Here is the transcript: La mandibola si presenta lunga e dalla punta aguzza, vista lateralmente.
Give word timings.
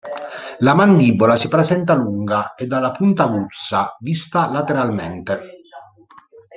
La 0.65 0.73
mandibola 0.73 1.35
si 1.35 1.47
presenta 1.47 1.93
lunga 1.93 2.55
e 2.55 2.65
dalla 2.65 2.89
punta 2.89 3.21
aguzza, 3.25 3.95
vista 3.99 4.49
lateralmente. 4.49 5.39